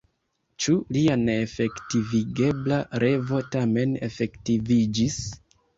[0.63, 5.25] Ĉu lia neefektivigebla revo tamen efektiviĝis?